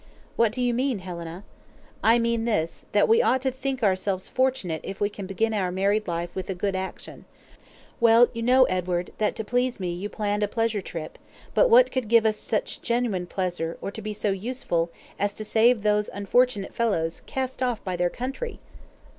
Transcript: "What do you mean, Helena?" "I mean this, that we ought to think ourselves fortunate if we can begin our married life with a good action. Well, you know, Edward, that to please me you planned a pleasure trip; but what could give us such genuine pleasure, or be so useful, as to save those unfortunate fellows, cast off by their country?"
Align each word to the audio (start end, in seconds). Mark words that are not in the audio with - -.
"What 0.35 0.51
do 0.51 0.63
you 0.63 0.73
mean, 0.73 0.97
Helena?" 0.97 1.43
"I 2.03 2.17
mean 2.17 2.45
this, 2.45 2.87
that 2.91 3.07
we 3.07 3.21
ought 3.21 3.43
to 3.43 3.51
think 3.51 3.83
ourselves 3.83 4.27
fortunate 4.27 4.81
if 4.83 4.99
we 4.99 5.11
can 5.11 5.27
begin 5.27 5.53
our 5.53 5.71
married 5.71 6.07
life 6.07 6.35
with 6.35 6.49
a 6.49 6.55
good 6.55 6.75
action. 6.75 7.25
Well, 7.99 8.25
you 8.33 8.41
know, 8.41 8.63
Edward, 8.63 9.13
that 9.19 9.35
to 9.35 9.43
please 9.43 9.79
me 9.79 9.93
you 9.93 10.09
planned 10.09 10.41
a 10.41 10.47
pleasure 10.47 10.81
trip; 10.81 11.19
but 11.53 11.69
what 11.69 11.91
could 11.91 12.07
give 12.07 12.25
us 12.25 12.37
such 12.37 12.81
genuine 12.81 13.27
pleasure, 13.27 13.77
or 13.79 13.91
be 13.91 14.11
so 14.11 14.31
useful, 14.31 14.89
as 15.19 15.33
to 15.33 15.45
save 15.45 15.83
those 15.83 16.09
unfortunate 16.11 16.73
fellows, 16.73 17.21
cast 17.27 17.61
off 17.61 17.83
by 17.83 17.95
their 17.95 18.09
country?" 18.09 18.59